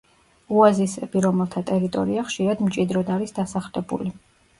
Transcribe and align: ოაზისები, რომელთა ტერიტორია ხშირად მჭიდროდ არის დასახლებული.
ოაზისები, 0.59 1.19
რომელთა 1.25 1.61
ტერიტორია 1.71 2.23
ხშირად 2.29 2.63
მჭიდროდ 2.69 3.13
არის 3.17 3.37
დასახლებული. 3.37 4.11